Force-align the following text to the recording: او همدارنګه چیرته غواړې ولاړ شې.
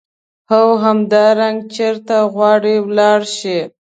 او 0.57 0.67
همدارنګه 0.83 1.65
چیرته 1.73 2.17
غواړې 2.33 2.75
ولاړ 2.87 3.19
شې. 3.37 3.59